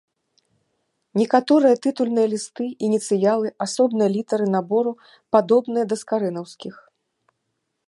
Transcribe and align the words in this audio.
Некаторыя 1.19 1.75
тытульныя 1.83 2.27
лісты, 2.33 2.65
ініцыялы, 2.87 3.47
асобныя 3.67 4.09
літары 4.15 4.45
набору 4.55 4.97
падобныя 5.37 5.85
да 5.93 5.99
скарынаўскіх. 6.03 6.75